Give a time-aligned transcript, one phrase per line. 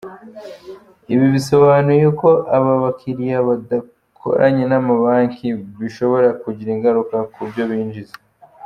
[1.13, 5.47] Ibi bisobanuye ko aba bakiriya badakoranye n’amabanki
[5.79, 8.15] bishobora kugira ingaruka ku byo yinjiza.